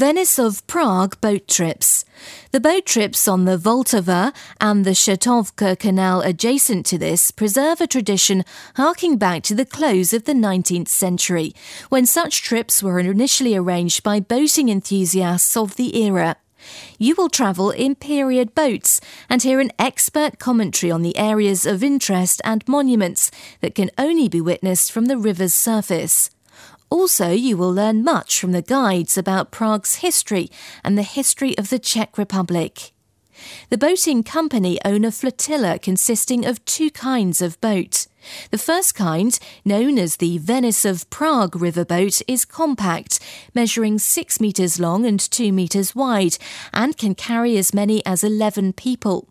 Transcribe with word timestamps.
Venice 0.00 0.38
of 0.38 0.66
Prague 0.66 1.20
boat 1.20 1.46
trips. 1.46 2.06
The 2.52 2.58
boat 2.58 2.86
trips 2.86 3.28
on 3.28 3.44
the 3.44 3.58
Vltava 3.58 4.32
and 4.58 4.86
the 4.86 4.92
Čertovka 4.92 5.78
Canal 5.78 6.22
adjacent 6.22 6.86
to 6.86 6.96
this 6.96 7.30
preserve 7.30 7.82
a 7.82 7.86
tradition 7.86 8.46
harking 8.76 9.18
back 9.18 9.42
to 9.42 9.54
the 9.54 9.66
close 9.66 10.14
of 10.14 10.24
the 10.24 10.32
19th 10.32 10.88
century, 10.88 11.54
when 11.90 12.06
such 12.06 12.40
trips 12.40 12.82
were 12.82 12.98
initially 12.98 13.54
arranged 13.54 14.02
by 14.02 14.20
boating 14.20 14.70
enthusiasts 14.70 15.54
of 15.54 15.76
the 15.76 15.94
era. 16.02 16.36
You 16.98 17.14
will 17.14 17.28
travel 17.28 17.70
in 17.70 17.94
period 17.94 18.54
boats 18.54 19.02
and 19.28 19.42
hear 19.42 19.60
an 19.60 19.70
expert 19.78 20.38
commentary 20.38 20.90
on 20.90 21.02
the 21.02 21.18
areas 21.18 21.66
of 21.66 21.84
interest 21.84 22.40
and 22.42 22.66
monuments 22.66 23.30
that 23.60 23.74
can 23.74 23.90
only 23.98 24.30
be 24.30 24.40
witnessed 24.40 24.92
from 24.92 25.06
the 25.06 25.18
river's 25.18 25.52
surface. 25.52 26.30
Also, 26.90 27.30
you 27.30 27.56
will 27.56 27.72
learn 27.72 28.02
much 28.02 28.40
from 28.40 28.52
the 28.52 28.62
guides 28.62 29.16
about 29.16 29.52
Prague's 29.52 29.96
history 29.96 30.50
and 30.82 30.98
the 30.98 31.02
history 31.02 31.56
of 31.56 31.70
the 31.70 31.78
Czech 31.78 32.18
Republic. 32.18 32.92
The 33.70 33.78
boating 33.78 34.22
company 34.22 34.78
own 34.84 35.04
a 35.04 35.12
flotilla 35.12 35.78
consisting 35.78 36.44
of 36.44 36.62
two 36.64 36.90
kinds 36.90 37.40
of 37.40 37.60
boat. 37.60 38.06
The 38.50 38.58
first 38.58 38.94
kind, 38.94 39.38
known 39.64 39.98
as 39.98 40.16
the 40.16 40.38
Venice 40.38 40.84
of 40.84 41.08
Prague 41.08 41.52
riverboat, 41.52 42.22
is 42.28 42.44
compact, 42.44 43.18
measuring 43.54 43.98
6 43.98 44.40
metres 44.40 44.78
long 44.78 45.06
and 45.06 45.18
2 45.18 45.52
metres 45.52 45.94
wide, 45.94 46.36
and 46.74 46.98
can 46.98 47.14
carry 47.14 47.56
as 47.56 47.72
many 47.72 48.04
as 48.04 48.22
11 48.22 48.74
people. 48.74 49.28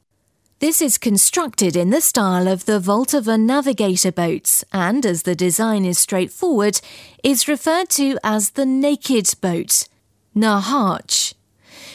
This 0.60 0.82
is 0.82 0.98
constructed 0.98 1.78
in 1.78 1.90
the 1.90 2.02
style 2.02 2.46
of 2.50 2.66
the 2.66 2.82
Vltava 2.82 3.40
navigator 3.40 4.12
boats 4.12 4.66
and, 4.74 5.06
as 5.06 5.24
the 5.24 5.34
design 5.34 5.86
is 5.86 5.98
straightforward, 5.98 6.82
is 7.24 7.48
referred 7.48 7.90
to 7.92 8.18
as 8.26 8.50
the 8.50 8.66
naked 8.66 9.36
boat, 9.40 9.88
Naháč. 10.36 11.34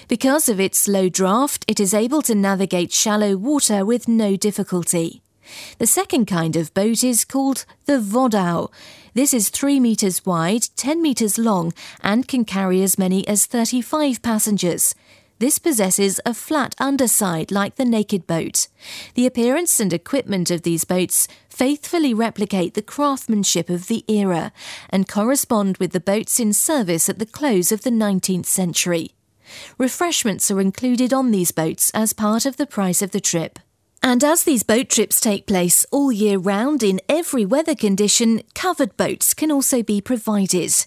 Because 0.08 0.48
of 0.48 0.60
its 0.60 0.88
low 0.88 1.10
draft, 1.10 1.66
it 1.68 1.78
is 1.78 1.92
able 1.92 2.22
to 2.22 2.34
navigate 2.34 2.90
shallow 2.90 3.36
water 3.36 3.84
with 3.84 4.08
no 4.08 4.34
difficulty. 4.34 5.20
The 5.76 5.86
second 5.86 6.24
kind 6.24 6.56
of 6.56 6.72
boat 6.72 7.04
is 7.04 7.26
called 7.26 7.66
the 7.84 7.98
Vodau. 7.98 8.70
This 9.12 9.34
is 9.34 9.50
3 9.50 9.78
metres 9.78 10.24
wide, 10.24 10.68
10 10.76 11.02
metres 11.02 11.36
long, 11.36 11.74
and 12.00 12.26
can 12.26 12.46
carry 12.46 12.82
as 12.82 12.96
many 12.96 13.28
as 13.28 13.44
35 13.44 14.22
passengers. 14.22 14.94
This 15.44 15.58
possesses 15.58 16.22
a 16.24 16.32
flat 16.32 16.74
underside 16.78 17.52
like 17.52 17.74
the 17.74 17.84
naked 17.84 18.26
boat. 18.26 18.68
The 19.12 19.26
appearance 19.26 19.78
and 19.78 19.92
equipment 19.92 20.50
of 20.50 20.62
these 20.62 20.86
boats 20.86 21.28
faithfully 21.50 22.14
replicate 22.14 22.72
the 22.72 22.80
craftsmanship 22.80 23.68
of 23.68 23.86
the 23.86 24.06
era 24.08 24.54
and 24.88 25.06
correspond 25.06 25.76
with 25.76 25.92
the 25.92 26.00
boats 26.00 26.40
in 26.40 26.54
service 26.54 27.10
at 27.10 27.18
the 27.18 27.26
close 27.26 27.70
of 27.70 27.82
the 27.82 27.90
19th 27.90 28.46
century. 28.46 29.10
Refreshments 29.76 30.50
are 30.50 30.62
included 30.62 31.12
on 31.12 31.30
these 31.30 31.52
boats 31.52 31.90
as 31.92 32.14
part 32.14 32.46
of 32.46 32.56
the 32.56 32.66
price 32.66 33.02
of 33.02 33.10
the 33.10 33.20
trip. 33.20 33.58
And 34.02 34.24
as 34.24 34.44
these 34.44 34.62
boat 34.62 34.88
trips 34.88 35.20
take 35.20 35.46
place 35.46 35.84
all 35.90 36.10
year 36.10 36.38
round 36.38 36.82
in 36.82 37.02
every 37.06 37.44
weather 37.44 37.74
condition, 37.74 38.44
covered 38.54 38.96
boats 38.96 39.34
can 39.34 39.52
also 39.52 39.82
be 39.82 40.00
provided. 40.00 40.86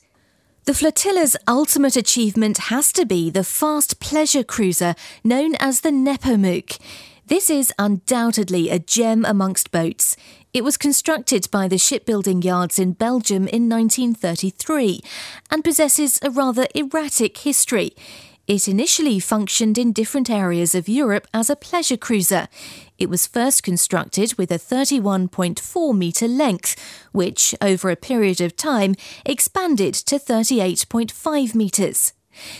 The 0.68 0.74
flotilla's 0.74 1.38
ultimate 1.48 1.96
achievement 1.96 2.58
has 2.58 2.92
to 2.92 3.06
be 3.06 3.30
the 3.30 3.46
fast 3.46 4.02
pleasure 4.02 4.44
cruiser 4.44 4.96
known 5.24 5.56
as 5.62 5.80
the 5.80 5.92
Nepomuk. 5.92 6.78
This 7.26 7.50
is 7.50 7.72
undoubtedly 7.80 8.70
a 8.70 8.78
gem 8.78 9.24
amongst 9.24 9.72
boats. 9.72 10.18
It 10.54 10.66
was 10.66 10.76
constructed 10.76 11.50
by 11.52 11.70
the 11.70 11.78
shipbuilding 11.78 12.42
yards 12.42 12.80
in 12.80 12.92
Belgium 12.92 13.48
in 13.48 13.70
1933 13.70 15.00
and 15.50 15.64
possesses 15.64 16.20
a 16.22 16.30
rather 16.30 16.68
erratic 16.76 17.38
history. 17.38 17.92
It 18.48 18.70
initially 18.70 19.20
functioned 19.20 19.78
in 19.78 19.92
different 19.92 20.30
areas 20.30 20.74
of 20.74 20.88
Europe 20.88 21.28
as 21.34 21.50
a 21.50 21.56
pleasure 21.58 21.98
cruiser. 21.98 22.48
It 22.98 23.10
was 23.10 23.28
first 23.28 23.62
constructed 23.62 24.36
with 24.38 24.52
a 24.52 24.58
31.4 24.58 25.98
metre 25.98 26.30
length, 26.30 26.78
which, 27.12 27.54
over 27.62 27.90
a 27.90 27.98
period 27.98 28.40
of 28.40 28.56
time, 28.56 28.96
expanded 29.26 29.94
to 29.96 30.16
38.5 30.18 31.56
metres. 31.56 32.14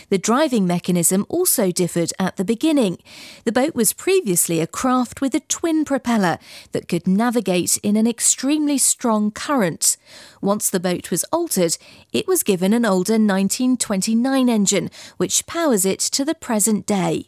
The 0.08 0.18
driving 0.18 0.66
mechanism 0.66 1.26
also 1.28 1.70
differed 1.70 2.12
at 2.18 2.36
the 2.36 2.44
beginning. 2.44 2.98
The 3.44 3.52
boat 3.52 3.74
was 3.74 3.92
previously 3.92 4.60
a 4.60 4.66
craft 4.66 5.20
with 5.20 5.34
a 5.34 5.40
twin 5.40 5.84
propeller 5.84 6.38
that 6.72 6.88
could 6.88 7.06
navigate 7.06 7.78
in 7.78 7.96
an 7.96 8.06
extremely 8.06 8.78
strong 8.78 9.30
current. 9.30 9.96
Once 10.40 10.70
the 10.70 10.80
boat 10.80 11.10
was 11.10 11.24
altered, 11.24 11.76
it 12.12 12.26
was 12.26 12.42
given 12.42 12.72
an 12.72 12.84
older 12.84 13.14
1929 13.14 14.48
engine, 14.48 14.90
which 15.16 15.46
powers 15.46 15.84
it 15.84 16.00
to 16.00 16.24
the 16.24 16.34
present 16.34 16.86
day. 16.86 17.26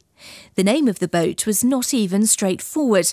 The 0.55 0.65
name 0.65 0.89
of 0.89 0.99
the 0.99 1.09
boat 1.09 1.47
was 1.47 1.65
not 1.65 1.95
even 1.95 2.27
straightforward. 2.27 3.13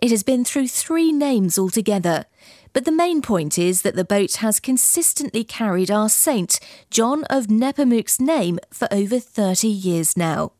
It 0.00 0.10
has 0.10 0.22
been 0.22 0.44
through 0.44 0.68
three 0.68 1.12
names 1.12 1.58
altogether. 1.58 2.26
But 2.72 2.84
the 2.84 2.92
main 2.92 3.22
point 3.22 3.58
is 3.58 3.82
that 3.82 3.96
the 3.96 4.04
boat 4.04 4.36
has 4.36 4.60
consistently 4.60 5.42
carried 5.42 5.90
our 5.90 6.08
saint, 6.08 6.60
John 6.90 7.24
of 7.24 7.46
Nepomuk's 7.48 8.20
name, 8.20 8.60
for 8.70 8.86
over 8.92 9.18
30 9.18 9.66
years 9.66 10.16
now. 10.16 10.52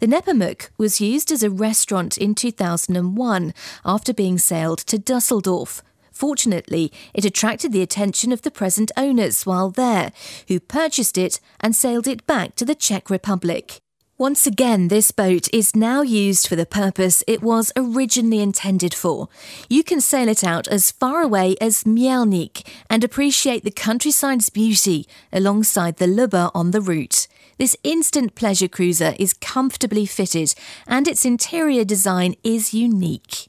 The 0.00 0.06
Nepomuk 0.06 0.70
was 0.78 1.00
used 1.00 1.30
as 1.30 1.42
a 1.42 1.50
restaurant 1.50 2.16
in 2.16 2.34
2001 2.34 3.54
after 3.84 4.14
being 4.14 4.38
sailed 4.38 4.78
to 4.78 4.98
Dusseldorf. 4.98 5.82
Fortunately, 6.10 6.92
it 7.14 7.24
attracted 7.24 7.72
the 7.72 7.82
attention 7.82 8.32
of 8.32 8.42
the 8.42 8.50
present 8.50 8.90
owners 8.96 9.44
while 9.44 9.70
there, 9.70 10.12
who 10.48 10.60
purchased 10.60 11.18
it 11.18 11.40
and 11.60 11.76
sailed 11.76 12.06
it 12.06 12.26
back 12.26 12.54
to 12.56 12.64
the 12.64 12.74
Czech 12.74 13.10
Republic. 13.10 13.80
Once 14.22 14.46
again, 14.46 14.86
this 14.86 15.10
boat 15.10 15.52
is 15.52 15.74
now 15.74 16.00
used 16.00 16.46
for 16.46 16.54
the 16.54 16.64
purpose 16.64 17.24
it 17.26 17.42
was 17.42 17.72
originally 17.74 18.40
intended 18.40 18.94
for. 18.94 19.28
You 19.68 19.82
can 19.82 20.00
sail 20.00 20.28
it 20.28 20.44
out 20.44 20.68
as 20.68 20.92
far 20.92 21.22
away 21.22 21.56
as 21.60 21.82
Mělník 21.82 22.64
and 22.88 23.02
appreciate 23.02 23.64
the 23.64 23.72
countryside's 23.72 24.48
beauty 24.48 25.08
alongside 25.32 25.96
the 25.96 26.06
Labe 26.06 26.52
on 26.54 26.70
the 26.70 26.80
route. 26.80 27.26
This 27.58 27.76
instant 27.82 28.36
pleasure 28.36 28.68
cruiser 28.68 29.16
is 29.18 29.32
comfortably 29.32 30.06
fitted 30.06 30.54
and 30.86 31.08
its 31.08 31.24
interior 31.24 31.84
design 31.84 32.36
is 32.44 32.72
unique. 32.72 33.48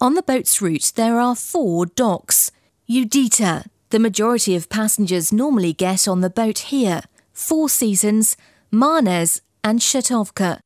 On 0.00 0.14
the 0.14 0.22
boat's 0.22 0.62
route, 0.62 0.94
there 0.96 1.20
are 1.20 1.36
four 1.36 1.84
docks. 1.84 2.50
Judita, 2.88 3.66
the 3.90 3.98
majority 3.98 4.56
of 4.56 4.70
passengers 4.70 5.30
normally 5.30 5.74
get 5.74 6.08
on 6.08 6.22
the 6.22 6.30
boat 6.30 6.70
here. 6.70 7.02
Four 7.34 7.68
Seasons, 7.68 8.34
Mánes, 8.72 9.42
and 9.62 9.80
Čertovka. 9.80 10.58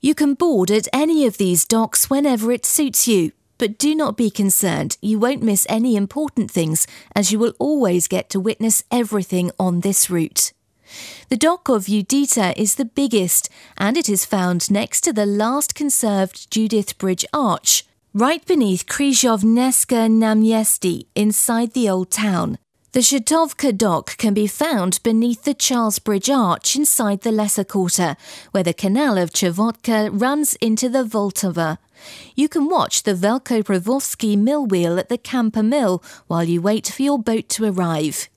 You 0.00 0.14
can 0.14 0.34
board 0.34 0.70
at 0.70 0.88
any 0.92 1.26
of 1.26 1.38
these 1.38 1.64
docks 1.64 2.10
whenever 2.10 2.50
it 2.50 2.66
suits 2.66 3.06
you, 3.06 3.32
but 3.58 3.78
do 3.78 3.94
not 3.94 4.16
be 4.16 4.30
concerned, 4.30 4.96
you 5.00 5.18
won't 5.18 5.42
miss 5.42 5.66
any 5.68 5.94
important 5.94 6.50
things 6.50 6.86
as 7.14 7.30
you 7.30 7.38
will 7.38 7.54
always 7.58 8.08
get 8.08 8.28
to 8.30 8.40
witness 8.40 8.82
everything 8.90 9.52
on 9.58 9.80
this 9.80 10.10
route. 10.10 10.52
The 11.28 11.36
dock 11.36 11.68
of 11.68 11.86
Judita 11.86 12.52
is 12.56 12.74
the 12.74 12.84
biggest, 12.84 13.48
and 13.78 13.96
it 13.96 14.08
is 14.08 14.24
found 14.24 14.70
next 14.70 15.02
to 15.02 15.12
the 15.12 15.26
last 15.26 15.74
conserved 15.74 16.50
Judith 16.50 16.98
Bridge 16.98 17.24
arch, 17.32 17.84
right 18.12 18.44
beneath 18.44 18.84
Křižovnické 18.86 20.08
Náměstí 20.08 21.06
inside 21.14 21.72
the 21.72 21.88
old 21.88 22.10
town. 22.10 22.58
The 22.92 23.00
Čertovka 23.00 23.74
dock 23.74 24.18
can 24.18 24.34
be 24.34 24.46
found 24.46 25.02
beneath 25.02 25.44
the 25.44 25.54
Charles 25.54 25.98
Bridge 25.98 26.28
Arch 26.28 26.76
inside 26.76 27.22
the 27.22 27.32
Lesser 27.32 27.64
Quarter, 27.64 28.16
where 28.50 28.62
the 28.62 28.74
canal 28.74 29.16
of 29.16 29.32
Čertovka 29.32 30.10
runs 30.12 30.56
into 30.56 30.90
the 30.90 31.02
Vltava. 31.02 31.78
You 32.36 32.50
can 32.50 32.68
watch 32.68 33.04
the 33.04 33.14
Velkopřevorský 33.14 34.36
mill 34.36 34.66
wheel 34.66 34.98
at 34.98 35.08
the 35.08 35.16
Camper 35.16 35.62
Mill 35.62 36.02
while 36.26 36.44
you 36.44 36.60
wait 36.60 36.86
for 36.86 37.00
your 37.00 37.18
boat 37.18 37.48
to 37.48 37.64
arrive. 37.64 38.28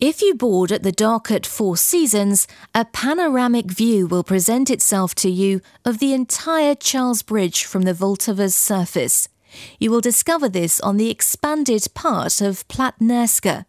If 0.00 0.20
you 0.20 0.34
board 0.34 0.72
at 0.72 0.82
the 0.82 0.90
dock 0.90 1.30
at 1.30 1.46
Four 1.46 1.76
Seasons, 1.76 2.48
a 2.74 2.84
panoramic 2.84 3.70
view 3.70 4.08
will 4.08 4.24
present 4.24 4.68
itself 4.68 5.14
to 5.16 5.30
you 5.30 5.60
of 5.84 5.98
the 5.98 6.12
entire 6.12 6.74
Charles 6.74 7.22
Bridge 7.22 7.64
from 7.64 7.82
the 7.82 7.94
Vltava's 7.94 8.56
surface. 8.56 9.28
You 9.78 9.90
will 9.90 10.00
discover 10.00 10.48
this 10.48 10.80
on 10.80 10.96
the 10.96 11.10
expanded 11.10 11.86
part 11.94 12.40
of 12.40 12.66
Platnéřská. 12.68 13.64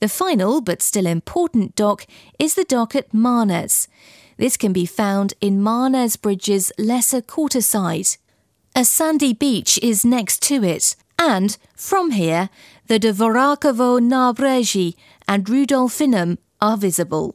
The 0.00 0.08
final, 0.08 0.60
but 0.60 0.82
still 0.82 1.06
important 1.06 1.74
dock 1.74 2.06
is 2.38 2.54
the 2.54 2.64
dock 2.64 2.94
at 2.94 3.12
Mánes. 3.12 3.88
This 4.36 4.56
can 4.56 4.72
be 4.72 4.86
found 4.86 5.34
in 5.40 5.60
Mánes 5.60 6.16
Bridge's 6.20 6.70
lesser 6.78 7.20
quarter 7.20 7.60
side. 7.60 8.16
A 8.76 8.84
sandy 8.84 9.34
beach 9.34 9.78
is 9.82 10.04
next 10.04 10.40
to 10.42 10.62
it, 10.62 10.94
and 11.18 11.58
from 11.74 12.12
here, 12.12 12.48
the 12.86 13.00
Dvořákovo 13.00 13.98
Nábřeží 14.00 14.94
and 15.26 15.44
Rudolfinum 15.46 16.38
are 16.60 16.76
visible. 16.76 17.34